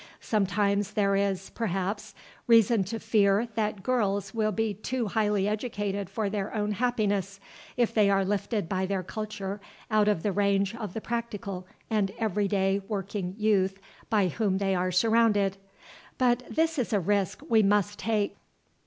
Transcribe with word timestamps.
Sometimes 0.19 0.93
there 0.93 1.15
is, 1.15 1.51
perhaps, 1.51 2.15
reason 2.47 2.83
to 2.85 2.99
fear 2.99 3.47
that 3.53 3.83
girls 3.83 4.33
will 4.33 4.51
be 4.51 4.73
too 4.73 5.09
highly 5.09 5.47
educated 5.47 6.09
for 6.09 6.27
their 6.27 6.55
own 6.55 6.71
happiness, 6.71 7.39
if 7.77 7.93
they 7.93 8.09
are 8.09 8.25
lifted 8.25 8.67
by 8.67 8.87
their 8.87 9.03
culture 9.03 9.61
out 9.91 10.07
of 10.07 10.23
the 10.23 10.31
range 10.31 10.73
of 10.73 10.95
the 10.95 11.01
practical 11.01 11.67
and 11.87 12.09
every 12.17 12.47
day 12.47 12.81
working 12.87 13.35
youth 13.37 13.79
by 14.09 14.27
whom 14.29 14.57
they 14.57 14.73
are 14.73 14.91
surrounded. 14.91 15.57
But 16.17 16.41
this 16.49 16.79
is 16.79 16.93
a 16.93 16.99
risk 16.99 17.43
we 17.47 17.61
must 17.61 17.99
take. 17.99 18.35